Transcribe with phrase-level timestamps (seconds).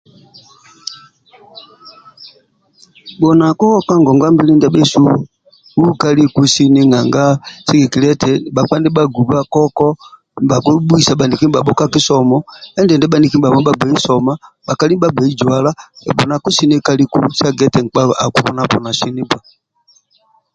[3.19, 4.99] Bhunako ka ngongwa mbili ndia bhesu
[5.83, 7.23] u kaliku sini nanga
[7.67, 9.87] sigikilia eti bhakpa ndiabhaguba koko
[10.41, 12.37] nibhakibhuosa bhaniki ndibhabho ka kisomo
[12.79, 14.33] endindi bhaniki ndibhabho bhagbei soma
[14.67, 16.47] bhakali bhagei zwala endindi bhunako
[16.85, 19.39] kaliku sa giq eti nkpa akibonabona sini bba